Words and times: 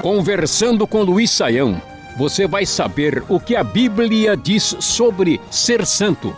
Conversando 0.00 0.86
com 0.86 1.02
Luiz 1.02 1.30
Saião, 1.30 1.78
você 2.16 2.46
vai 2.46 2.64
saber 2.64 3.22
o 3.28 3.38
que 3.38 3.54
a 3.54 3.62
Bíblia 3.62 4.34
diz 4.34 4.74
sobre 4.80 5.38
ser 5.50 5.84
santo. 5.84 6.34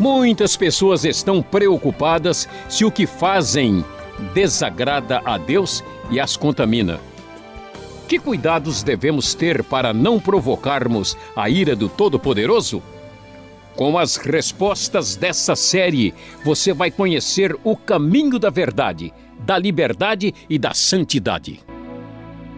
Muitas 0.00 0.56
pessoas 0.56 1.04
estão 1.04 1.42
preocupadas 1.42 2.48
se 2.70 2.86
o 2.86 2.90
que 2.90 3.06
fazem 3.06 3.84
desagrada 4.32 5.20
a 5.26 5.36
Deus 5.36 5.84
e 6.10 6.18
as 6.18 6.38
contamina. 6.38 6.98
Que 8.08 8.18
cuidados 8.18 8.82
devemos 8.82 9.34
ter 9.34 9.62
para 9.62 9.92
não 9.92 10.18
provocarmos 10.18 11.18
a 11.36 11.50
ira 11.50 11.76
do 11.76 11.90
Todo-Poderoso? 11.90 12.82
Com 13.76 13.98
as 13.98 14.16
respostas 14.16 15.16
dessa 15.16 15.54
série, 15.54 16.14
você 16.42 16.72
vai 16.72 16.90
conhecer 16.90 17.54
o 17.62 17.76
caminho 17.76 18.38
da 18.38 18.48
verdade, 18.48 19.12
da 19.44 19.58
liberdade 19.58 20.34
e 20.48 20.58
da 20.58 20.72
santidade. 20.72 21.60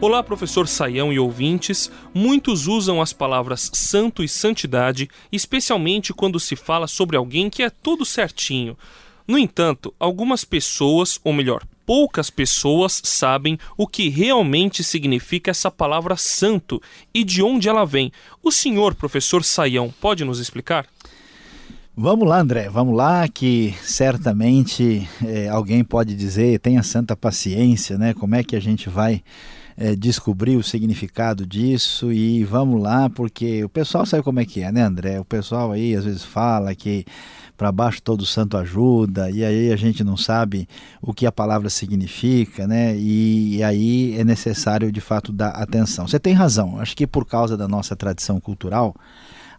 Olá, 0.00 0.22
professor 0.22 0.68
Saião 0.68 1.12
e 1.12 1.18
ouvintes. 1.18 1.90
Muitos 2.12 2.66
usam 2.66 3.00
as 3.00 3.12
palavras 3.12 3.70
santo 3.72 4.22
e 4.22 4.28
santidade, 4.28 5.08
especialmente 5.32 6.12
quando 6.12 6.38
se 6.38 6.56
fala 6.56 6.86
sobre 6.86 7.16
alguém 7.16 7.48
que 7.48 7.62
é 7.62 7.70
tudo 7.70 8.04
certinho. 8.04 8.76
No 9.26 9.38
entanto, 9.38 9.94
algumas 9.98 10.44
pessoas, 10.44 11.18
ou 11.24 11.32
melhor, 11.32 11.62
poucas 11.86 12.28
pessoas 12.28 13.00
sabem 13.02 13.58
o 13.78 13.86
que 13.86 14.10
realmente 14.10 14.84
significa 14.84 15.50
essa 15.50 15.70
palavra 15.70 16.16
santo 16.16 16.82
e 17.14 17.24
de 17.24 17.42
onde 17.42 17.68
ela 17.68 17.86
vem. 17.86 18.12
O 18.42 18.52
senhor, 18.52 18.94
professor 18.94 19.42
Saião, 19.42 19.94
pode 20.00 20.24
nos 20.24 20.38
explicar? 20.38 20.86
Vamos 21.96 22.28
lá, 22.28 22.40
André, 22.40 22.68
vamos 22.68 22.96
lá, 22.96 23.28
que 23.28 23.72
certamente 23.80 25.08
é, 25.24 25.48
alguém 25.48 25.84
pode 25.84 26.16
dizer, 26.16 26.58
tenha 26.58 26.82
santa 26.82 27.14
paciência, 27.14 27.96
né? 27.96 28.12
Como 28.12 28.34
é 28.34 28.42
que 28.42 28.56
a 28.56 28.60
gente 28.60 28.88
vai 28.88 29.22
é, 29.76 29.94
descobrir 29.94 30.56
o 30.56 30.62
significado 30.62 31.46
disso 31.46 32.12
e 32.12 32.42
vamos 32.42 32.82
lá, 32.82 33.08
porque 33.08 33.62
o 33.62 33.68
pessoal 33.68 34.04
sabe 34.04 34.24
como 34.24 34.40
é 34.40 34.44
que 34.44 34.60
é, 34.60 34.72
né, 34.72 34.82
André? 34.82 35.20
O 35.20 35.24
pessoal 35.24 35.70
aí 35.70 35.94
às 35.94 36.04
vezes 36.04 36.24
fala 36.24 36.74
que 36.74 37.04
para 37.56 37.70
baixo 37.70 38.02
todo 38.02 38.26
santo 38.26 38.56
ajuda, 38.56 39.30
e 39.30 39.44
aí 39.44 39.72
a 39.72 39.76
gente 39.76 40.02
não 40.02 40.16
sabe 40.16 40.68
o 41.00 41.14
que 41.14 41.26
a 41.26 41.30
palavra 41.30 41.70
significa, 41.70 42.66
né? 42.66 42.96
E, 42.96 43.58
e 43.58 43.62
aí 43.62 44.18
é 44.18 44.24
necessário 44.24 44.90
de 44.90 45.00
fato 45.00 45.30
dar 45.30 45.50
atenção. 45.50 46.08
Você 46.08 46.18
tem 46.18 46.34
razão, 46.34 46.80
acho 46.80 46.96
que 46.96 47.06
por 47.06 47.24
causa 47.24 47.56
da 47.56 47.68
nossa 47.68 47.94
tradição 47.94 48.40
cultural, 48.40 48.96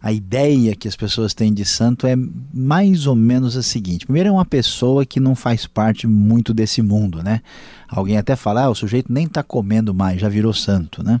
a 0.02 0.12
ideia 0.12 0.74
que 0.74 0.88
as 0.88 0.96
pessoas 0.96 1.34
têm 1.34 1.52
de 1.52 1.64
santo 1.64 2.06
é 2.06 2.14
mais 2.52 3.06
ou 3.06 3.14
menos 3.14 3.56
a 3.56 3.62
seguinte: 3.62 4.06
primeiro, 4.06 4.28
é 4.28 4.32
uma 4.32 4.44
pessoa 4.44 5.04
que 5.04 5.20
não 5.20 5.34
faz 5.34 5.66
parte 5.66 6.06
muito 6.06 6.52
desse 6.52 6.82
mundo, 6.82 7.22
né? 7.22 7.40
Alguém 7.88 8.16
até 8.16 8.34
fala, 8.34 8.64
ah, 8.64 8.70
o 8.70 8.74
sujeito 8.74 9.12
nem 9.12 9.26
está 9.26 9.42
comendo 9.42 9.94
mais, 9.94 10.20
já 10.20 10.28
virou 10.28 10.52
santo, 10.52 11.02
né? 11.02 11.20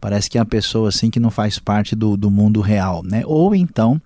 Parece 0.00 0.30
que 0.30 0.38
é 0.38 0.40
uma 0.40 0.46
pessoa 0.46 0.88
assim 0.88 1.10
que 1.10 1.20
não 1.20 1.30
faz 1.30 1.58
parte 1.58 1.94
do, 1.94 2.16
do 2.16 2.30
mundo 2.30 2.60
real, 2.60 3.02
né? 3.02 3.22
Ou 3.26 3.54
então 3.54 4.00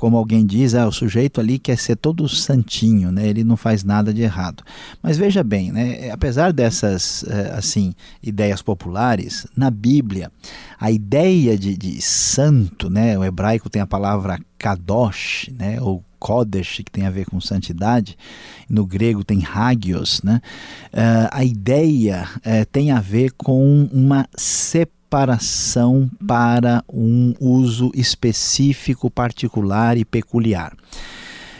como 0.00 0.16
alguém 0.16 0.46
diz, 0.46 0.74
ah, 0.74 0.88
o 0.88 0.92
sujeito 0.92 1.40
ali 1.42 1.58
quer 1.58 1.76
ser 1.76 1.94
todo 1.94 2.26
santinho, 2.26 3.12
né? 3.12 3.28
ele 3.28 3.44
não 3.44 3.54
faz 3.54 3.84
nada 3.84 4.14
de 4.14 4.22
errado. 4.22 4.64
Mas 5.02 5.18
veja 5.18 5.44
bem, 5.44 5.70
né? 5.70 6.10
apesar 6.10 6.54
dessas 6.54 7.22
eh, 7.28 7.52
assim 7.54 7.94
ideias 8.22 8.62
populares, 8.62 9.46
na 9.54 9.70
Bíblia, 9.70 10.32
a 10.80 10.90
ideia 10.90 11.56
de, 11.58 11.76
de 11.76 12.00
santo, 12.00 12.88
né? 12.88 13.18
o 13.18 13.22
hebraico 13.22 13.68
tem 13.68 13.82
a 13.82 13.86
palavra 13.86 14.40
kadosh, 14.56 15.50
né? 15.52 15.78
ou 15.82 16.02
Kodesh, 16.18 16.78
que 16.78 16.90
tem 16.90 17.06
a 17.06 17.10
ver 17.10 17.26
com 17.26 17.38
santidade, 17.38 18.16
no 18.70 18.86
grego 18.86 19.22
tem 19.22 19.44
hagios, 19.44 20.22
né? 20.22 20.42
Uh, 20.92 21.28
a 21.30 21.42
ideia 21.42 22.28
uh, 22.36 22.66
tem 22.70 22.90
a 22.90 23.00
ver 23.00 23.32
com 23.32 23.88
uma 23.90 24.28
separação 24.36 24.99
separação 25.10 26.08
para 26.24 26.84
um 26.88 27.34
uso 27.40 27.90
específico, 27.96 29.10
particular 29.10 29.96
e 29.96 30.04
peculiar. 30.04 30.72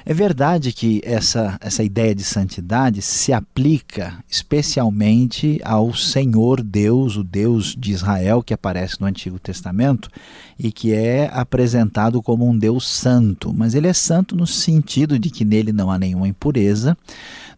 É 0.04 0.14
verdade 0.14 0.72
que 0.72 1.00
essa, 1.04 1.58
essa 1.60 1.82
ideia 1.82 2.14
de 2.14 2.24
santidade 2.24 3.02
se 3.02 3.32
aplica 3.32 4.22
especialmente 4.28 5.60
ao 5.62 5.94
Senhor 5.94 6.62
Deus, 6.62 7.16
o 7.16 7.24
Deus 7.24 7.76
de 7.78 7.92
Israel, 7.92 8.42
que 8.42 8.54
aparece 8.54 9.00
no 9.00 9.06
Antigo 9.06 9.38
Testamento 9.38 10.10
e 10.58 10.72
que 10.72 10.92
é 10.92 11.30
apresentado 11.32 12.22
como 12.22 12.48
um 12.48 12.56
Deus 12.56 12.88
santo. 12.88 13.52
Mas 13.54 13.74
ele 13.74 13.88
é 13.88 13.92
santo 13.92 14.34
no 14.34 14.46
sentido 14.46 15.18
de 15.18 15.30
que 15.30 15.44
nele 15.44 15.72
não 15.72 15.90
há 15.90 15.98
nenhuma 15.98 16.28
impureza, 16.28 16.96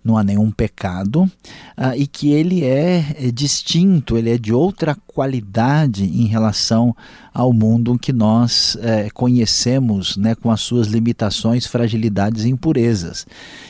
não 0.04 0.18
há 0.18 0.24
nenhum 0.24 0.50
pecado 0.50 1.22
uh, 1.22 1.94
e 1.96 2.06
que 2.06 2.32
ele 2.32 2.64
é, 2.64 3.14
é, 3.18 3.30
distinto, 3.30 4.16
ele 4.16 4.30
é 4.30 4.38
de 4.38 4.52
outra 4.52 4.96
qualidade 5.06 6.04
em 6.04 6.26
relação 6.26 6.94
ao 7.32 7.52
mundo 7.52 7.98
que 7.98 8.12
nós 8.12 8.76
é, 8.80 9.08
conhecemos 9.10 10.16
né, 10.16 10.34
com 10.34 10.50
as 10.50 10.60
suas 10.60 10.88
limitações, 10.88 11.66
fragilidades 11.66 12.44
e 12.44 12.50
impurezas. 12.50 13.26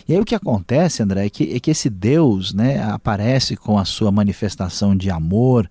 E 0.08 0.14
aí 0.14 0.20
o 0.20 0.24
que 0.24 0.34
acontece, 0.34 1.02
André, 1.02 1.26
é 1.26 1.30
que, 1.30 1.54
é 1.54 1.60
que 1.60 1.70
esse 1.70 1.88
Deus 1.88 2.52
né, 2.52 2.82
aparece 2.82 3.56
com 3.56 3.78
a 3.78 3.84
sua 3.84 4.10
manifestação 4.10 4.96
de 4.96 5.10
amor, 5.10 5.68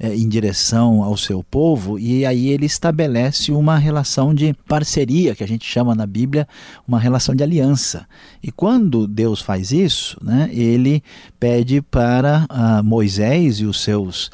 é, 0.00 0.14
em 0.14 0.28
direção 0.28 1.02
ao 1.02 1.16
seu 1.16 1.42
povo, 1.42 1.98
e 1.98 2.24
aí 2.24 2.50
ele 2.50 2.66
estabelece 2.66 3.50
uma 3.50 3.76
relação 3.76 4.32
de 4.32 4.54
parceria, 4.68 5.34
que 5.34 5.42
a 5.42 5.48
gente 5.48 5.66
chama 5.66 5.92
na 5.92 6.06
Bíblia 6.06 6.46
uma 6.86 7.00
relação 7.00 7.34
de 7.34 7.42
aliança. 7.42 8.06
E 8.40 8.52
quando 8.52 9.08
Deus 9.08 9.40
faz 9.40 9.72
isso, 9.72 10.16
né, 10.22 10.48
ele 10.52 11.02
pede 11.40 11.82
para 11.82 12.46
uh, 12.48 12.84
Moisés 12.84 13.58
e 13.58 13.64
os 13.64 13.82
seus 13.82 14.30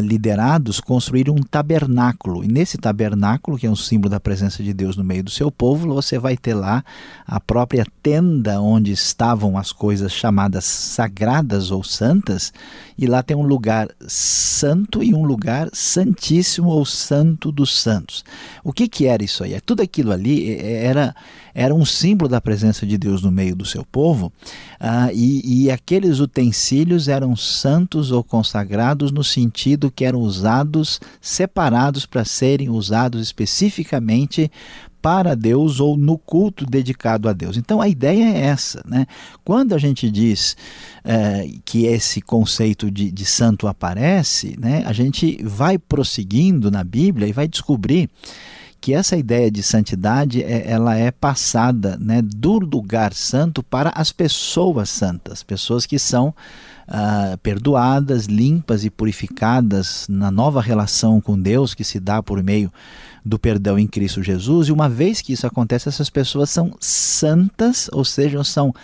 liderados 0.00 0.80
construíram 0.80 1.34
um 1.34 1.42
tabernáculo. 1.42 2.44
E 2.44 2.48
nesse 2.48 2.76
tabernáculo, 2.76 3.56
que 3.56 3.66
é 3.66 3.70
um 3.70 3.76
símbolo 3.76 4.10
da 4.10 4.18
presença 4.18 4.62
de 4.62 4.72
Deus 4.72 4.96
no 4.96 5.04
meio 5.04 5.22
do 5.22 5.30
seu 5.30 5.50
povo, 5.50 5.92
você 5.94 6.18
vai 6.18 6.36
ter 6.36 6.54
lá 6.54 6.84
a 7.26 7.38
própria 7.38 7.86
tenda 8.02 8.60
onde 8.60 8.90
estavam 8.92 9.56
as 9.56 9.72
coisas 9.72 10.12
chamadas 10.12 10.64
sagradas 10.64 11.70
ou 11.70 11.82
santas, 11.82 12.52
e 12.98 13.06
lá 13.06 13.22
tem 13.22 13.36
um 13.36 13.46
lugar 13.46 13.88
santo 14.06 15.02
e 15.02 15.14
um 15.14 15.24
lugar 15.24 15.68
santíssimo 15.72 16.68
ou 16.68 16.84
santo 16.84 17.52
dos 17.52 17.78
santos. 17.78 18.24
O 18.62 18.72
que, 18.72 18.88
que 18.88 19.06
era 19.06 19.22
isso 19.22 19.44
aí? 19.44 19.60
Tudo 19.60 19.82
aquilo 19.82 20.12
ali 20.12 20.58
era 20.60 21.14
era 21.54 21.74
um 21.74 21.84
símbolo 21.84 22.28
da 22.28 22.40
presença 22.40 22.84
de 22.84 22.98
Deus 22.98 23.22
no 23.22 23.30
meio 23.30 23.54
do 23.54 23.64
seu 23.64 23.84
povo, 23.84 24.32
uh, 24.80 25.12
e, 25.14 25.64
e 25.64 25.70
aqueles 25.70 26.18
utensílios 26.18 27.08
eram 27.08 27.36
santos 27.36 28.10
ou 28.10 28.24
consagrados 28.24 29.12
no 29.12 29.22
sentido 29.22 29.90
que 29.90 30.04
eram 30.04 30.20
usados, 30.20 31.00
separados 31.20 32.04
para 32.06 32.24
serem 32.24 32.68
usados 32.68 33.22
especificamente 33.22 34.50
para 35.04 35.36
Deus 35.36 35.80
ou 35.80 35.98
no 35.98 36.16
culto 36.16 36.64
dedicado 36.64 37.28
a 37.28 37.34
Deus. 37.34 37.58
Então 37.58 37.78
a 37.78 37.86
ideia 37.86 38.24
é 38.24 38.46
essa. 38.46 38.82
Né? 38.86 39.06
Quando 39.44 39.74
a 39.74 39.78
gente 39.78 40.10
diz 40.10 40.56
é, 41.04 41.46
que 41.62 41.84
esse 41.84 42.22
conceito 42.22 42.90
de, 42.90 43.10
de 43.10 43.26
santo 43.26 43.68
aparece, 43.68 44.58
né, 44.58 44.82
a 44.86 44.94
gente 44.94 45.38
vai 45.44 45.76
prosseguindo 45.76 46.70
na 46.70 46.82
Bíblia 46.82 47.28
e 47.28 47.32
vai 47.32 47.46
descobrir 47.46 48.08
que 48.84 48.92
essa 48.92 49.16
ideia 49.16 49.50
de 49.50 49.62
santidade 49.62 50.42
é, 50.42 50.70
ela 50.70 50.94
é 50.94 51.10
passada 51.10 51.96
né, 51.98 52.20
do 52.20 52.58
lugar 52.58 53.14
santo 53.14 53.62
para 53.62 53.90
as 53.94 54.12
pessoas 54.12 54.90
santas, 54.90 55.42
pessoas 55.42 55.86
que 55.86 55.98
são 55.98 56.34
ah, 56.86 57.38
perdoadas, 57.42 58.26
limpas 58.26 58.84
e 58.84 58.90
purificadas 58.90 60.04
na 60.06 60.30
nova 60.30 60.60
relação 60.60 61.18
com 61.18 61.40
Deus 61.40 61.72
que 61.72 61.82
se 61.82 61.98
dá 61.98 62.22
por 62.22 62.42
meio 62.42 62.70
do 63.24 63.38
perdão 63.38 63.78
em 63.78 63.86
Cristo 63.86 64.22
Jesus. 64.22 64.68
E 64.68 64.72
uma 64.72 64.86
vez 64.86 65.22
que 65.22 65.32
isso 65.32 65.46
acontece, 65.46 65.88
essas 65.88 66.10
pessoas 66.10 66.50
são 66.50 66.76
santas, 66.78 67.88
ou 67.90 68.04
seja, 68.04 68.44
são 68.44 68.74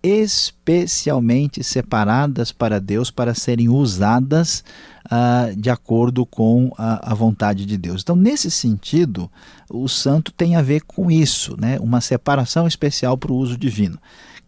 especialmente 0.00 1.64
separadas 1.64 2.52
para 2.52 2.80
Deus 2.80 3.10
para 3.10 3.34
serem 3.34 3.68
usadas 3.68 4.62
uh, 5.06 5.54
de 5.56 5.70
acordo 5.70 6.24
com 6.26 6.72
a, 6.76 7.12
a, 7.12 7.14
vontade 7.14 7.66
de 7.66 7.76
Deus. 7.76 8.02
Então, 8.02 8.16
nesse 8.16 8.50
sentido, 8.50 9.30
o 9.68 9.88
santo 9.88 10.32
tem 10.32 10.56
a 10.56 10.62
ver 10.62 10.82
com 10.82 11.10
isso, 11.10 11.56
né? 11.58 11.78
uma 11.80 12.00
separação 12.00 12.66
especial 12.66 13.16
para 13.16 13.32
o 13.32 13.36
uso 13.36 13.56
divino. 13.56 13.98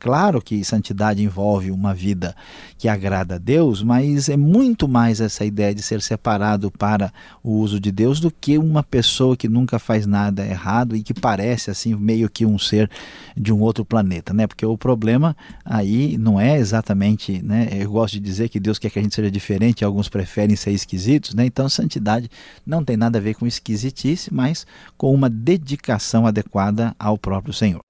Claro 0.02 0.42
que 0.42 0.64
santidade 0.64 1.22
envolve 1.22 1.70
uma 1.70 1.94
vida 1.94 2.34
que 2.76 2.88
agrada 2.88 3.36
a 3.36 3.38
Deus, 3.38 3.84
mas 3.84 4.28
é 4.28 4.36
muito 4.36 4.88
mais 4.88 5.20
essa 5.20 5.44
ideia 5.44 5.72
de 5.72 5.80
ser 5.80 6.02
separado 6.02 6.72
para 6.72 7.12
o 7.40 7.52
uso 7.52 7.78
de 7.78 7.92
Deus 7.92 8.18
do 8.18 8.28
que 8.28 8.58
uma 8.58 8.82
pessoa 8.82 9.36
que 9.36 9.48
nunca 9.48 9.78
faz 9.78 10.04
nada 10.04 10.44
errado 10.44 10.96
e 10.96 11.04
que 11.04 11.14
parece 11.14 11.70
assim 11.70 11.94
meio 11.94 12.28
que 12.28 12.44
um 12.44 12.58
ser 12.58 12.90
de 13.36 13.52
um 13.52 13.60
outro 13.60 13.84
planeta, 13.84 14.34
né? 14.34 14.48
Porque 14.48 14.66
o 14.66 14.76
problema 14.76 15.36
aí 15.64 16.18
não 16.18 16.40
é 16.40 16.58
exatamente, 16.58 17.40
né? 17.40 17.68
Eu 17.70 17.92
gosto 17.92 18.14
de 18.14 18.20
dizer 18.20 18.48
que 18.48 18.58
Deus 18.58 18.80
quer 18.80 18.90
que 18.90 18.98
a 18.98 19.02
gente 19.02 19.14
seja 19.14 19.30
diferente, 19.30 19.84
alguns 19.84 20.08
preferem 20.08 20.41
ser 20.56 20.72
esquisitos, 20.72 21.34
né? 21.34 21.46
Então 21.46 21.68
santidade 21.68 22.28
não 22.66 22.84
tem 22.84 22.96
nada 22.96 23.18
a 23.18 23.20
ver 23.20 23.34
com 23.34 23.46
esquisitice, 23.46 24.32
mas 24.32 24.66
com 24.96 25.12
uma 25.14 25.30
dedicação 25.30 26.26
adequada 26.26 26.94
ao 26.98 27.16
próprio 27.16 27.52
Senhor. 27.52 27.80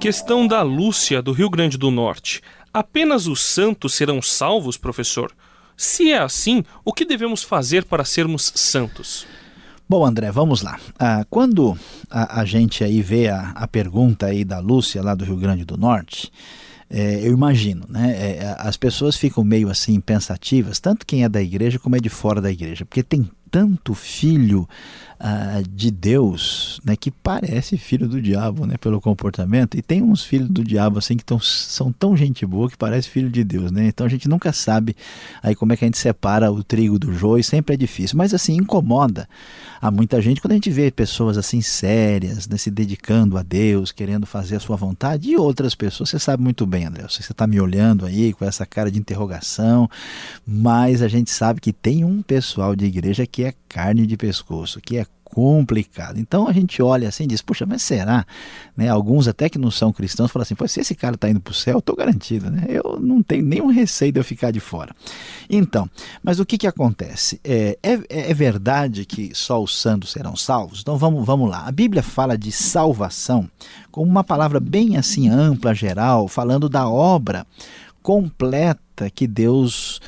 Questão 0.00 0.46
da 0.46 0.62
Lúcia, 0.62 1.20
do 1.20 1.32
Rio 1.32 1.50
Grande 1.50 1.76
do 1.76 1.90
Norte. 1.90 2.40
Apenas 2.72 3.26
os 3.26 3.40
santos 3.40 3.94
serão 3.94 4.20
salvos, 4.20 4.76
professor? 4.76 5.32
Se 5.76 6.10
é 6.10 6.18
assim, 6.18 6.64
o 6.84 6.92
que 6.92 7.04
devemos 7.04 7.42
fazer 7.42 7.84
para 7.84 8.04
sermos 8.04 8.52
santos? 8.54 9.26
Bom, 9.88 10.04
André, 10.04 10.32
vamos 10.32 10.62
lá. 10.62 10.78
Ah, 10.98 11.24
quando 11.30 11.78
a, 12.10 12.40
a, 12.40 12.44
gente 12.44 12.82
aí 12.82 13.00
vê 13.00 13.28
a, 13.28 13.50
a 13.50 13.68
pergunta 13.68 14.26
aí 14.26 14.44
da 14.44 14.58
Lúcia, 14.58 15.02
lá 15.02 15.14
do 15.14 15.24
Rio 15.24 15.36
Grande 15.36 15.64
do 15.64 15.76
Norte, 15.76 16.32
é, 16.88 17.26
eu 17.26 17.32
imagino, 17.32 17.84
né? 17.88 18.14
É, 18.16 18.56
as 18.58 18.76
pessoas 18.76 19.16
ficam 19.16 19.42
meio 19.42 19.68
assim 19.68 20.00
pensativas, 20.00 20.78
tanto 20.78 21.04
quem 21.04 21.24
é 21.24 21.28
da 21.28 21.42
igreja 21.42 21.78
como 21.78 21.96
é 21.96 21.98
de 22.00 22.08
fora 22.08 22.40
da 22.40 22.50
igreja, 22.50 22.84
porque 22.84 23.02
tem 23.02 23.28
tanto 23.50 23.94
filho 23.94 24.68
ah, 25.18 25.62
de 25.70 25.90
Deus, 25.90 26.78
né, 26.84 26.94
que 26.94 27.10
parece 27.10 27.78
filho 27.78 28.06
do 28.06 28.20
diabo, 28.20 28.66
né, 28.66 28.76
pelo 28.76 29.00
comportamento, 29.00 29.76
e 29.76 29.80
tem 29.80 30.02
uns 30.02 30.22
filhos 30.22 30.50
do 30.50 30.62
diabo 30.62 30.98
assim 30.98 31.16
que 31.16 31.24
tão, 31.24 31.40
são 31.40 31.90
tão 31.90 32.14
gente 32.14 32.44
boa 32.44 32.68
que 32.68 32.76
parece 32.76 33.08
filho 33.08 33.30
de 33.30 33.42
Deus, 33.42 33.70
né? 33.70 33.86
Então 33.86 34.04
a 34.04 34.10
gente 34.10 34.28
nunca 34.28 34.52
sabe 34.52 34.94
aí 35.42 35.54
como 35.54 35.72
é 35.72 35.76
que 35.76 35.84
a 35.84 35.88
gente 35.88 35.96
separa 35.96 36.52
o 36.52 36.62
trigo 36.62 36.98
do 36.98 37.14
joio, 37.14 37.42
sempre 37.42 37.74
é 37.74 37.76
difícil, 37.78 38.18
mas 38.18 38.34
assim 38.34 38.56
incomoda 38.56 39.26
a 39.80 39.90
muita 39.90 40.20
gente 40.20 40.40
quando 40.40 40.52
a 40.52 40.56
gente 40.56 40.70
vê 40.70 40.90
pessoas 40.90 41.38
assim 41.38 41.62
sérias, 41.62 42.46
né, 42.46 42.58
se 42.58 42.70
dedicando 42.70 43.38
a 43.38 43.42
Deus, 43.42 43.92
querendo 43.92 44.26
fazer 44.26 44.56
a 44.56 44.60
sua 44.60 44.76
vontade, 44.76 45.30
e 45.30 45.36
outras 45.36 45.74
pessoas, 45.74 46.10
você 46.10 46.18
sabe 46.18 46.42
muito 46.42 46.66
bem, 46.66 46.84
André, 46.84 47.04
você 47.08 47.22
está 47.22 47.46
me 47.46 47.58
olhando 47.58 48.04
aí 48.04 48.34
com 48.34 48.44
essa 48.44 48.66
cara 48.66 48.90
de 48.90 48.98
interrogação, 48.98 49.88
mas 50.46 51.00
a 51.00 51.08
gente 51.08 51.30
sabe 51.30 51.58
que 51.58 51.72
tem 51.72 52.04
um 52.04 52.20
pessoal 52.20 52.76
de 52.76 52.84
igreja 52.84 53.26
que 53.26 53.35
é 53.44 53.54
carne 53.68 54.06
de 54.06 54.16
pescoço, 54.16 54.80
que 54.80 54.96
é 54.96 55.06
complicado. 55.36 56.18
Então 56.20 56.46
a 56.46 56.52
gente 56.52 56.80
olha 56.80 57.08
assim 57.08 57.24
e 57.24 57.26
diz, 57.26 57.42
puxa, 57.42 57.66
mas 57.66 57.82
será? 57.82 58.24
Né? 58.76 58.88
Alguns 58.88 59.26
até 59.26 59.48
que 59.48 59.58
não 59.58 59.72
são 59.72 59.92
cristãos 59.92 60.30
falam 60.30 60.44
assim, 60.44 60.54
pois 60.54 60.70
se 60.70 60.80
esse 60.80 60.94
cara 60.94 61.16
está 61.16 61.28
indo 61.28 61.40
para 61.40 61.50
o 61.50 61.54
céu, 61.54 61.74
eu 61.74 61.78
estou 61.80 61.96
garantido, 61.96 62.48
né? 62.48 62.64
Eu 62.68 62.98
não 63.00 63.22
tenho 63.22 63.44
nenhum 63.44 63.66
receio 63.66 64.12
de 64.12 64.20
eu 64.20 64.24
ficar 64.24 64.52
de 64.52 64.60
fora. 64.60 64.94
Então, 65.50 65.90
mas 66.22 66.38
o 66.38 66.46
que 66.46 66.56
que 66.56 66.66
acontece? 66.66 67.40
É, 67.42 67.76
é, 67.82 68.30
é 68.30 68.34
verdade 68.34 69.04
que 69.04 69.32
só 69.34 69.60
os 69.60 69.76
santos 69.76 70.12
serão 70.12 70.36
salvos? 70.36 70.80
Então 70.80 70.96
vamos, 70.96 71.26
vamos 71.26 71.50
lá. 71.50 71.66
A 71.66 71.72
Bíblia 71.72 72.04
fala 72.04 72.38
de 72.38 72.52
salvação 72.52 73.50
como 73.90 74.08
uma 74.08 74.22
palavra 74.22 74.60
bem 74.60 74.96
assim 74.96 75.28
ampla, 75.28 75.74
geral, 75.74 76.28
falando 76.28 76.68
da 76.68 76.88
obra 76.88 77.44
completa 78.00 79.10
que 79.10 79.26
Deus 79.26 80.00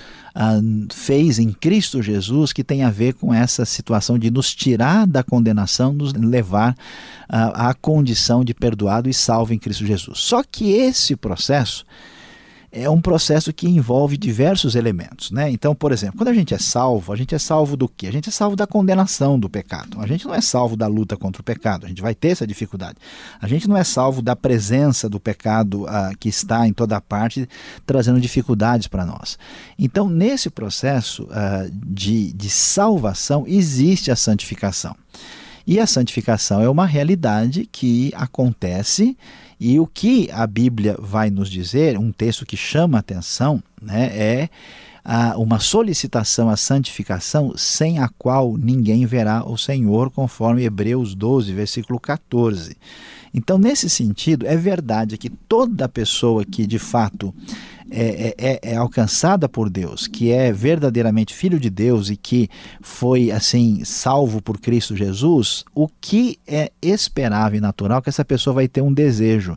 fez 0.93 1.39
em 1.39 1.53
Cristo 1.53 2.03
Jesus 2.03 2.53
que 2.53 2.63
tem 2.63 2.83
a 2.85 2.91
ver 2.91 3.15
com 3.15 3.35
essa 3.35 3.65
situação 3.65 4.19
de 4.19 4.31
nos 4.31 4.55
tirar 4.55 5.07
da 5.07 5.23
condenação, 5.23 5.93
nos 5.93 6.13
levar 6.13 6.77
à 7.29 7.75
condição 7.75 8.45
de 8.45 8.55
perdoado 8.55 9.09
e 9.09 9.15
salvo 9.15 9.53
em 9.53 9.59
Cristo 9.59 9.85
Jesus. 9.85 10.19
Só 10.21 10.43
que 10.43 10.71
esse 10.73 11.17
processo 11.17 11.85
é 12.83 12.91
um 12.91 13.01
processo 13.01 13.53
que 13.53 13.69
envolve 13.69 14.17
diversos 14.17 14.75
elementos. 14.75 15.31
Né? 15.31 15.51
Então, 15.51 15.75
por 15.75 15.93
exemplo, 15.93 16.19
quando 16.19 16.29
a 16.29 16.35
gente 16.35 16.55
é 16.55 16.59
salvo, 16.59 17.13
a 17.13 17.17
gente 17.17 17.35
é 17.35 17.39
salvo 17.39 17.77
do 17.77 17.89
quê? 17.89 18.07
A 18.07 18.13
gente 18.13 18.29
é 18.29 18.33
salvo 18.33 18.57
da 18.57 18.67
condenação 18.67 19.39
do 19.39 19.49
pecado. 19.49 20.01
A 20.01 20.07
gente 20.07 20.27
não 20.27 20.35
é 20.35 20.41
salvo 20.41 20.77
da 20.77 20.87
luta 20.87 21.17
contra 21.17 21.41
o 21.41 21.45
pecado, 21.45 21.87
a 21.87 21.89
gente 21.89 22.03
vai 22.03 22.15
ter 22.15 22.29
essa 22.29 22.47
dificuldade. 22.47 22.99
A 23.41 23.49
gente 23.49 23.69
não 23.69 23.77
é 23.77 23.85
salvo 23.85 24.23
da 24.23 24.37
presença 24.37 25.09
do 25.09 25.19
pecado 25.19 25.85
uh, 25.85 26.17
que 26.19 26.29
está 26.29 26.67
em 26.67 26.73
toda 26.73 27.01
parte, 27.01 27.49
trazendo 27.85 28.21
dificuldades 28.21 28.87
para 28.87 29.05
nós. 29.05 29.39
Então, 29.79 30.09
nesse 30.09 30.51
processo 30.51 31.25
uh, 31.25 31.71
de, 31.73 32.33
de 32.33 32.51
salvação, 32.51 33.45
existe 33.47 34.11
a 34.11 34.17
santificação. 34.17 34.95
E 35.67 35.79
a 35.79 35.87
santificação 35.87 36.63
é 36.63 36.69
uma 36.69 36.87
realidade 36.87 37.69
que 37.71 38.11
acontece 38.17 39.15
e 39.61 39.79
o 39.81 39.87
que 39.87 40.31
a 40.31 40.47
Bíblia 40.47 40.97
vai 40.99 41.31
nos 41.31 41.51
dizer, 41.51 41.99
um 41.99 42.13
texto 42.13 42.47
que 42.47 42.57
chama 42.57 42.99
atenção, 42.99 43.63
né, 43.81 44.07
é 44.13 44.49
a, 45.11 45.39
uma 45.39 45.59
solicitação 45.59 46.51
à 46.51 46.57
santificação 46.57 47.57
sem 47.57 47.99
a 47.99 48.11
qual 48.19 48.59
ninguém 48.59 49.07
verá 49.07 49.43
o 49.43 49.57
Senhor, 49.57 50.11
conforme 50.11 50.65
Hebreus 50.65 51.15
12, 51.15 51.51
versículo 51.55 51.99
14. 51.99 52.77
Então, 53.33 53.57
nesse 53.57 53.89
sentido, 53.89 54.47
é 54.47 54.55
verdade 54.55 55.17
que 55.17 55.31
toda 55.31 55.89
pessoa 55.89 56.45
que 56.45 56.67
de 56.67 56.79
fato 56.79 57.35
é, 57.91 58.03
é, 58.03 58.35
é, 58.37 58.61
é, 58.73 58.77
alcançada 58.77 59.49
por 59.49 59.71
Deus, 59.71 60.07
que 60.07 60.31
é 60.31 60.53
verdadeiramente 60.53 61.33
filho 61.33 61.59
de 61.59 61.71
Deus 61.71 62.11
e 62.11 62.17
que 62.17 62.51
foi 62.83 63.31
assim 63.31 63.83
salvo 63.85 64.43
por 64.43 64.61
Cristo 64.61 64.95
Jesus, 64.95 65.65
o 65.75 65.89
que 65.89 66.39
é 66.47 66.71
esperável 66.83 67.57
e 67.57 67.63
natural 67.63 68.01
é 68.01 68.03
que 68.03 68.11
essa 68.11 68.27
pessoa 68.27 68.53
vai 68.53 68.69
ter 68.69 68.83
um 68.83 68.93
desejo 68.93 69.57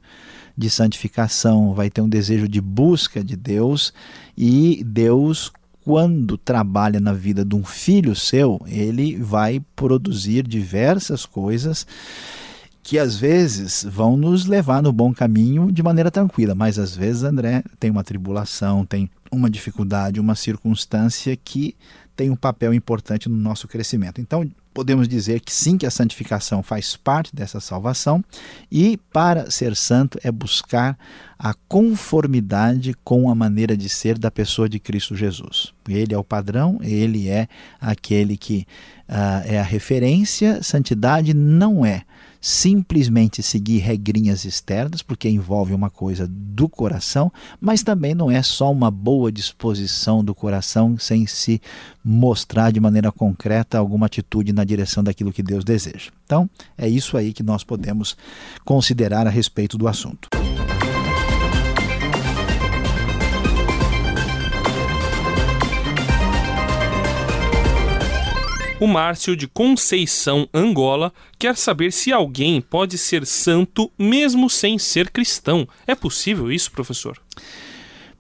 de 0.62 0.70
santificação, 0.70 1.74
vai 1.74 1.90
ter 1.90 2.02
um 2.02 2.08
desejo 2.08 2.48
de 2.48 2.62
busca 2.62 3.24
de 3.24 3.36
Deus 3.36 3.92
e 4.38 4.84
Deus 4.86 5.52
quando 5.84 6.38
trabalha 6.38 7.00
na 7.00 7.12
vida 7.12 7.44
de 7.44 7.56
um 7.56 7.64
filho 7.64 8.16
seu, 8.16 8.62
ele 8.68 9.18
vai 9.18 9.60
produzir 9.76 10.48
diversas 10.48 11.26
coisas 11.26 11.88
que 12.84 13.00
às 13.00 13.16
vezes 13.16 13.84
vão 13.90 14.16
nos 14.16 14.46
levar 14.46 14.82
no 14.84 14.94
bom 14.94 15.14
caminho 15.14 15.72
de 15.72 15.82
maneira 15.82 16.12
tranquila, 16.12 16.54
mas 16.54 16.78
às 16.78 16.96
vezes, 16.96 17.24
André, 17.24 17.64
tem 17.80 17.90
uma 17.90 18.04
tribulação, 18.04 18.86
tem 18.86 19.10
uma 19.32 19.50
dificuldade, 19.50 20.20
uma 20.20 20.36
circunstância 20.36 21.36
que 21.36 21.76
tem 22.16 22.30
um 22.30 22.36
papel 22.36 22.74
importante 22.74 23.28
no 23.28 23.38
nosso 23.38 23.68
crescimento. 23.68 24.22
Então, 24.22 24.48
podemos 24.74 25.08
dizer 25.08 25.42
que 25.42 25.54
sim, 25.54 25.78
que 25.78 25.86
a 25.86 25.92
santificação 25.92 26.64
faz 26.64 26.96
parte 26.96 27.36
dessa 27.36 27.60
salvação 27.60 28.24
e 28.72 28.98
para 29.12 29.50
ser 29.52 29.76
santo 29.76 30.20
é 30.24 30.32
buscar 30.32 30.98
a 31.38 31.54
conformidade 31.68 32.94
com 33.04 33.30
a 33.30 33.36
maneira 33.36 33.76
de 33.76 33.90
ser 33.90 34.18
da 34.18 34.30
pessoa 34.30 34.70
de 34.70 34.80
Cristo 34.80 35.16
Jesus. 35.16 35.74
Ele 35.90 36.14
é 36.14 36.18
o 36.18 36.24
padrão, 36.24 36.80
ele 36.82 37.28
é 37.28 37.48
aquele 37.80 38.38
que 38.38 38.66
uh, 39.10 39.42
é 39.46 39.60
a 39.60 39.64
referência. 39.64 40.62
Santidade 40.62 41.34
não 41.34 41.86
é 41.86 42.04
simplesmente 42.42 43.44
seguir 43.44 43.78
regrinhas 43.78 44.44
externas, 44.44 45.04
porque 45.04 45.30
envolve 45.30 45.74
uma 45.76 45.92
coisa 45.92 46.28
do 46.28 46.68
coração, 46.68 47.32
mas 47.60 47.84
também 47.84 48.16
não 48.16 48.32
é 48.32 48.42
só 48.42 48.72
uma 48.72 48.90
boa 48.90 49.32
disposição 49.32 50.24
do 50.26 50.34
coração 50.34 50.98
sem 50.98 51.28
se 51.28 51.62
mostrar 52.04 52.72
de 52.72 52.80
maneira 52.80 53.12
concreta 53.12 53.78
alguma 53.78 54.08
atitude 54.08 54.52
na 54.52 54.64
direção 54.64 55.04
daquilo 55.04 55.32
que 55.32 55.44
Deus 55.44 55.64
deseja. 55.64 56.10
Então, 56.26 56.50
é 56.76 56.90
isso 56.90 57.16
aí 57.16 57.32
que 57.32 57.44
nós 57.44 57.64
podemos 57.64 58.18
considerar 58.66 59.28
a 59.28 59.30
respeito 59.30 59.78
do 59.78 59.88
assunto. 59.88 60.41
O 68.82 68.88
Márcio 68.88 69.38
de 69.38 69.48
Conceição, 69.48 70.50
Angola, 70.52 71.14
quer 71.38 71.56
saber 71.56 71.94
se 71.94 72.12
alguém 72.12 72.60
pode 72.60 72.98
ser 72.98 73.28
santo 73.28 73.92
mesmo 73.96 74.50
sem 74.50 74.80
ser 74.80 75.12
cristão. 75.12 75.68
É 75.86 75.94
possível 75.94 76.52
isso, 76.52 76.72
professor? 76.72 77.22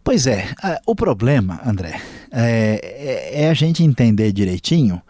Pois 0.04 0.28
é, 0.28 0.54
o 0.86 0.94
problema, 0.94 1.60
André, 1.66 2.00
é, 2.32 2.80
é, 3.34 3.42
é 3.46 3.50
a 3.50 3.56
gente 3.56 3.84
entender 3.84 4.32
direitinho 4.32 5.02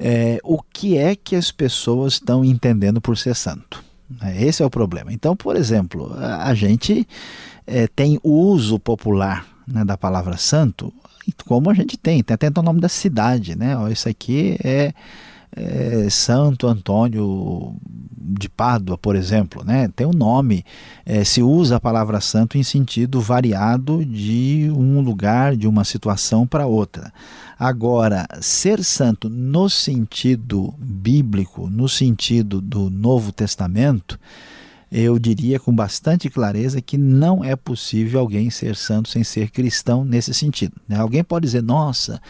é, 0.00 0.38
o 0.42 0.62
que 0.62 0.96
é 0.96 1.14
que 1.14 1.36
as 1.36 1.50
pessoas 1.50 2.14
estão 2.14 2.42
entendendo 2.42 2.98
por 2.98 3.18
ser 3.18 3.36
santo. 3.36 3.84
Né? 4.08 4.44
Esse 4.44 4.62
é 4.62 4.66
o 4.66 4.70
problema. 4.70 5.12
Então, 5.12 5.36
por 5.36 5.56
exemplo, 5.56 6.10
a 6.18 6.54
gente 6.54 7.06
é, 7.66 7.86
tem 7.86 8.18
o 8.22 8.30
uso 8.30 8.78
popular 8.78 9.46
né, 9.68 9.84
da 9.84 9.98
palavra 9.98 10.38
santo 10.38 10.90
como 11.44 11.70
a 11.70 11.74
gente 11.74 11.96
tem, 11.96 12.22
tem 12.22 12.34
até 12.34 12.48
o 12.48 12.62
nome 12.62 12.80
da 12.80 12.88
cidade, 12.88 13.56
né? 13.56 13.74
Isso 13.90 14.08
aqui 14.08 14.56
é, 14.62 14.92
é, 15.54 16.08
Santo 16.10 16.66
Antônio 16.66 17.74
de 18.28 18.48
Pádua, 18.48 18.98
por 18.98 19.16
exemplo, 19.16 19.64
né? 19.64 19.88
Tem 19.94 20.06
um 20.06 20.12
nome, 20.12 20.64
é, 21.04 21.24
se 21.24 21.42
usa 21.42 21.76
a 21.76 21.80
palavra 21.80 22.20
santo 22.20 22.58
em 22.58 22.62
sentido 22.62 23.20
variado 23.20 24.04
de 24.04 24.70
um 24.74 25.00
lugar, 25.00 25.56
de 25.56 25.66
uma 25.66 25.84
situação 25.84 26.46
para 26.46 26.66
outra. 26.66 27.12
Agora, 27.58 28.26
ser 28.40 28.84
santo 28.84 29.30
no 29.30 29.70
sentido 29.70 30.74
bíblico, 30.78 31.70
no 31.70 31.88
sentido 31.88 32.60
do 32.60 32.90
Novo 32.90 33.32
Testamento, 33.32 34.18
eu 34.90 35.18
diria 35.18 35.58
com 35.58 35.74
bastante 35.74 36.30
clareza 36.30 36.80
que 36.80 36.96
não 36.96 37.44
é 37.44 37.56
possível 37.56 38.20
alguém 38.20 38.50
ser 38.50 38.76
santo 38.76 39.08
sem 39.08 39.24
ser 39.24 39.50
cristão 39.50 40.04
nesse 40.04 40.32
sentido. 40.32 40.74
Né? 40.88 40.96
Alguém 40.96 41.24
pode 41.24 41.44
dizer, 41.44 41.62
nossa, 41.62 42.20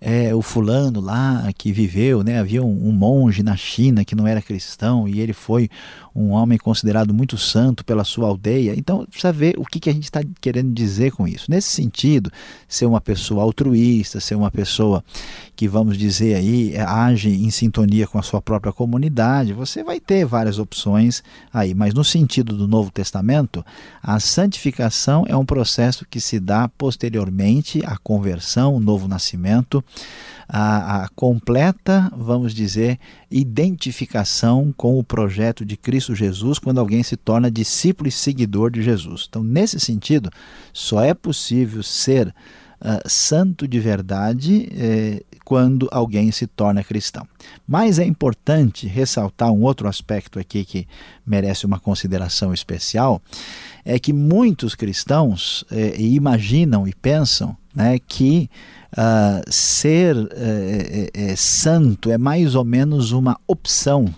é, 0.00 0.34
o 0.34 0.40
fulano 0.40 1.00
lá 1.00 1.46
que 1.56 1.72
viveu, 1.72 2.22
né? 2.22 2.38
havia 2.38 2.62
um, 2.62 2.88
um, 2.88 2.92
monge 2.92 3.42
na 3.42 3.56
China 3.56 4.04
que 4.04 4.14
não 4.14 4.26
era 4.26 4.40
cristão 4.40 5.06
e 5.06 5.20
ele 5.20 5.34
foi 5.34 5.68
um 6.14 6.30
homem 6.30 6.56
considerado 6.56 7.12
muito 7.12 7.36
santo 7.36 7.84
pela 7.84 8.02
sua 8.02 8.28
aldeia. 8.28 8.74
Então, 8.74 9.04
precisa 9.04 9.32
ver 9.32 9.54
o 9.58 9.64
que, 9.64 9.78
que 9.78 9.90
a 9.90 9.92
gente 9.92 10.04
está 10.04 10.22
querendo 10.40 10.72
dizer 10.72 11.12
com 11.12 11.28
isso. 11.28 11.50
Nesse 11.50 11.68
sentido, 11.68 12.32
ser 12.66 12.86
uma 12.86 13.02
pessoa 13.02 13.42
altruísta, 13.42 14.18
ser 14.18 14.34
uma 14.34 14.50
pessoa 14.50 15.04
que, 15.54 15.68
vamos 15.68 15.98
dizer 15.98 16.34
aí, 16.34 16.74
age 16.78 17.28
em 17.28 17.50
sintonia 17.50 18.06
com 18.06 18.18
a 18.18 18.22
sua 18.22 18.40
própria 18.40 18.72
comunidade, 18.72 19.52
você 19.52 19.84
vai 19.84 20.00
ter 20.00 20.24
várias 20.24 20.58
opções 20.58 21.22
aí, 21.52 21.74
mas 21.74 21.92
no 21.92 22.04
sentido 22.06 22.56
do 22.56 22.66
Novo 22.66 22.90
Testamento, 22.90 23.64
a 24.02 24.18
santificação 24.20 25.24
é 25.28 25.36
um 25.36 25.44
processo 25.44 26.06
que 26.08 26.20
se 26.20 26.40
dá 26.40 26.68
posteriormente 26.68 27.82
à 27.84 27.98
conversão, 27.98 28.74
o 28.74 28.80
novo 28.80 29.06
nascimento, 29.06 29.84
a, 30.48 31.02
a, 31.02 31.08
completa, 31.10 32.10
vamos 32.16 32.54
dizer, 32.54 32.98
identificação 33.30 34.72
com 34.76 34.98
o 34.98 35.04
projeto 35.04 35.64
de 35.64 35.76
Cristo 35.76 36.14
Jesus 36.14 36.58
quando 36.58 36.78
alguém 36.78 37.02
se 37.02 37.16
torna 37.16 37.50
discípulo 37.50 38.08
e 38.08 38.12
seguidor 38.12 38.70
de 38.70 38.82
Jesus. 38.82 39.26
Então, 39.28 39.42
nesse 39.42 39.80
sentido, 39.80 40.30
só 40.72 41.02
é 41.02 41.12
possível 41.12 41.82
ser 41.82 42.28
uh, 42.28 43.08
santo 43.08 43.66
de 43.66 43.80
verdade 43.80 44.68
eh, 44.72 45.22
quando 45.46 45.88
alguém 45.92 46.32
se 46.32 46.44
torna 46.44 46.82
cristão. 46.82 47.24
Mas 47.68 48.00
é 48.00 48.04
importante 48.04 48.88
ressaltar 48.88 49.52
um 49.52 49.62
outro 49.62 49.86
aspecto 49.86 50.40
aqui 50.40 50.64
que 50.64 50.88
merece 51.24 51.64
uma 51.64 51.78
consideração 51.78 52.52
especial, 52.52 53.22
é 53.84 53.96
que 53.96 54.12
muitos 54.12 54.74
cristãos 54.74 55.64
eh, 55.70 55.94
imaginam 56.00 56.88
e 56.88 56.92
pensam 56.92 57.56
né, 57.72 57.96
que 58.00 58.50
uh, 58.92 59.48
ser 59.48 60.16
uh, 60.16 60.28
é, 61.14 61.36
santo 61.36 62.10
é 62.10 62.18
mais 62.18 62.56
ou 62.56 62.64
menos 62.64 63.12
uma 63.12 63.38
opção 63.46 64.12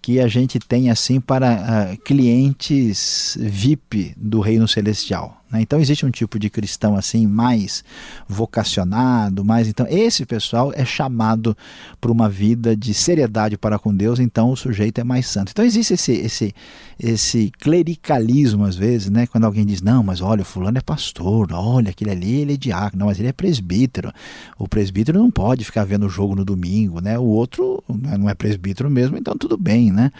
que 0.00 0.18
a 0.18 0.28
gente 0.28 0.58
tem 0.58 0.90
assim 0.90 1.20
para 1.20 1.92
uh, 1.92 2.02
clientes 2.04 3.36
VIP 3.38 4.14
do 4.16 4.40
reino 4.40 4.66
celestial. 4.66 5.43
Né? 5.50 5.62
Então 5.62 5.80
existe 5.80 6.04
um 6.04 6.10
tipo 6.10 6.38
de 6.38 6.48
cristão 6.48 6.96
assim 6.96 7.26
mais 7.26 7.84
vocacionado, 8.28 9.44
mais 9.44 9.68
então 9.68 9.86
esse 9.88 10.24
pessoal 10.24 10.72
é 10.74 10.84
chamado 10.84 11.56
para 12.00 12.10
uma 12.10 12.28
vida 12.28 12.76
de 12.76 12.94
seriedade 12.94 13.56
para 13.56 13.78
com 13.78 13.94
Deus, 13.94 14.18
então 14.18 14.50
o 14.50 14.56
sujeito 14.56 15.00
é 15.00 15.04
mais 15.04 15.26
santo. 15.26 15.50
Então 15.50 15.64
existe 15.64 15.94
esse 15.94 16.12
esse 16.12 16.54
esse 16.98 17.52
clericalismo 17.58 18.64
às 18.64 18.76
vezes, 18.76 19.10
né? 19.10 19.26
Quando 19.26 19.44
alguém 19.44 19.66
diz 19.66 19.82
não, 19.82 20.02
mas 20.02 20.20
olha 20.20 20.42
o 20.42 20.44
fulano 20.44 20.78
é 20.78 20.80
pastor, 20.80 21.52
olha 21.52 21.90
aquele 21.90 22.10
ali 22.10 22.40
ele 22.40 22.54
é 22.54 22.56
diácono, 22.56 23.00
não, 23.00 23.06
mas 23.06 23.18
ele 23.18 23.28
é 23.28 23.32
presbítero. 23.32 24.12
O 24.58 24.68
presbítero 24.68 25.18
não 25.18 25.30
pode 25.30 25.64
ficar 25.64 25.84
vendo 25.84 26.06
o 26.06 26.08
jogo 26.08 26.34
no 26.34 26.44
domingo, 26.44 27.00
né? 27.00 27.18
O 27.18 27.24
outro 27.24 27.82
não 27.88 28.28
é 28.28 28.34
presbítero 28.34 28.90
mesmo, 28.90 29.16
então 29.16 29.36
tudo 29.36 29.56
bem, 29.56 29.92
né? 29.92 30.10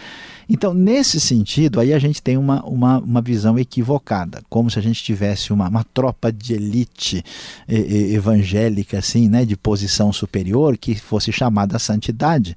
Então 0.49 0.75
nesse 0.75 1.19
sentido 1.19 1.81
aí 1.81 1.93
a 1.93 1.99
gente 1.99 2.23
tem 2.23 2.37
uma 2.37 2.63
uma, 2.65 2.99
uma 2.99 3.23
visão 3.23 3.59
equivocada, 3.59 4.43
como 4.49 4.71
se 4.71 4.79
a 4.79 4.83
gente 4.83 5.03
tivesse 5.15 5.53
uma, 5.53 5.69
uma 5.69 5.85
tropa 5.85 6.33
de 6.33 6.53
elite 6.53 7.25
evangélica, 7.69 8.99
assim, 8.99 9.29
né, 9.29 9.45
de 9.45 9.57
posição 9.57 10.13
superior, 10.13 10.77
que 10.77 10.95
fosse 10.95 11.33
chamada 11.33 11.79
santidade, 11.79 12.57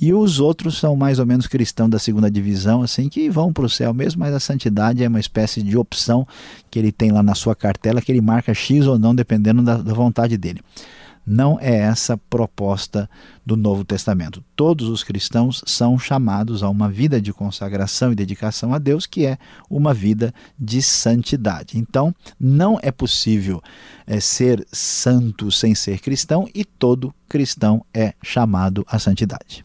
e 0.00 0.12
os 0.12 0.40
outros 0.40 0.78
são 0.78 0.96
mais 0.96 1.18
ou 1.18 1.26
menos 1.26 1.46
cristãos 1.46 1.90
da 1.90 1.98
segunda 1.98 2.30
divisão, 2.30 2.82
assim, 2.82 3.08
que 3.08 3.28
vão 3.28 3.52
para 3.52 3.66
o 3.66 3.68
céu 3.68 3.92
mesmo, 3.92 4.20
mas 4.20 4.34
a 4.34 4.40
santidade 4.40 5.04
é 5.04 5.08
uma 5.08 5.20
espécie 5.20 5.62
de 5.62 5.76
opção 5.76 6.26
que 6.70 6.78
ele 6.78 6.90
tem 6.90 7.10
lá 7.10 7.22
na 7.22 7.34
sua 7.34 7.54
cartela, 7.54 8.00
que 8.00 8.10
ele 8.10 8.20
marca 8.20 8.54
X 8.54 8.86
ou 8.86 8.98
não, 8.98 9.14
dependendo 9.14 9.62
da, 9.62 9.76
da 9.76 9.92
vontade 9.92 10.36
dele. 10.36 10.60
Não 11.30 11.58
é 11.60 11.76
essa 11.76 12.14
a 12.14 12.16
proposta 12.16 13.08
do 13.44 13.54
Novo 13.54 13.84
Testamento. 13.84 14.42
Todos 14.56 14.88
os 14.88 15.04
cristãos 15.04 15.62
são 15.66 15.98
chamados 15.98 16.62
a 16.62 16.70
uma 16.70 16.88
vida 16.88 17.20
de 17.20 17.34
consagração 17.34 18.10
e 18.10 18.14
dedicação 18.14 18.72
a 18.72 18.78
Deus, 18.78 19.04
que 19.04 19.26
é 19.26 19.36
uma 19.68 19.92
vida 19.92 20.32
de 20.58 20.80
santidade. 20.80 21.76
Então, 21.76 22.14
não 22.40 22.78
é 22.82 22.90
possível 22.90 23.62
é, 24.06 24.18
ser 24.20 24.66
santo 24.72 25.50
sem 25.50 25.74
ser 25.74 26.00
cristão, 26.00 26.48
e 26.54 26.64
todo 26.64 27.14
cristão 27.28 27.84
é 27.92 28.14
chamado 28.22 28.82
à 28.88 28.98
santidade. 28.98 29.62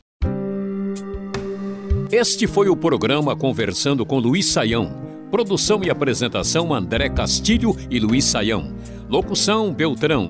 Este 2.12 2.46
foi 2.46 2.68
o 2.68 2.76
programa 2.76 3.38
Conversando 3.38 4.06
com 4.06 4.20
Luiz 4.20 4.48
Saião. 4.48 4.92
Produção 5.32 5.82
e 5.82 5.90
apresentação 5.90 6.74
André 6.74 7.10
Castilho 7.10 7.74
e 7.90 8.02
Luiz 8.02 8.26
Saião. 8.26 8.76
Locução 9.08 9.74
Beltrão. 9.74 10.30